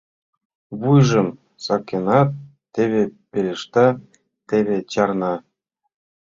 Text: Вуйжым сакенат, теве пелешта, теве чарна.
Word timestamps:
Вуйжым 0.79 1.27
сакенат, 1.65 2.29
теве 2.73 3.01
пелешта, 3.29 3.87
теве 4.47 4.77
чарна. 4.91 5.33